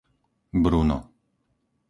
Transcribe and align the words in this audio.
Bruno 0.63 0.97